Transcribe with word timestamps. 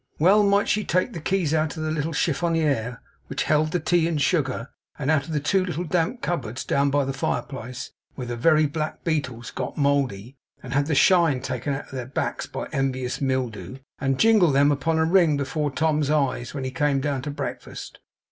Well 0.17 0.41
might 0.41 0.67
she 0.67 0.83
take 0.83 1.13
the 1.13 1.21
keys 1.21 1.53
out 1.53 1.77
of 1.77 1.83
the 1.83 1.91
little 1.91 2.11
chiffonier 2.11 2.97
which 3.27 3.43
held 3.43 3.71
the 3.71 3.79
tea 3.79 4.07
and 4.07 4.19
sugar; 4.19 4.71
and 4.97 5.11
out 5.11 5.25
of 5.27 5.31
the 5.31 5.39
two 5.39 5.63
little 5.63 5.83
damp 5.83 6.23
cupboards 6.23 6.63
down 6.65 6.89
by 6.89 7.05
the 7.05 7.13
fireplace, 7.13 7.91
where 8.15 8.25
the 8.25 8.35
very 8.35 8.65
black 8.65 9.03
beetles 9.03 9.51
got 9.51 9.77
mouldy, 9.77 10.37
and 10.63 10.73
had 10.73 10.87
the 10.87 10.95
shine 10.95 11.39
taken 11.39 11.75
out 11.75 11.85
of 11.85 11.91
their 11.91 12.07
backs 12.07 12.47
by 12.47 12.65
envious 12.71 13.21
mildew; 13.21 13.77
and 13.99 14.19
jingle 14.19 14.49
them 14.51 14.71
upon 14.71 14.97
a 14.97 15.05
ring 15.05 15.37
before 15.37 15.69
Tom's 15.69 16.09
eyes 16.09 16.55
when 16.55 16.63
he 16.63 16.71
came 16.71 16.99
down 16.99 17.21
to 17.21 17.29
breakfast! 17.29 17.99